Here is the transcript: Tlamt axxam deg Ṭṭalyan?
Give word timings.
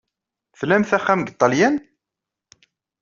Tlamt 0.59 0.95
axxam 0.97 1.19
deg 1.21 1.33
Ṭṭalyan? 1.35 1.75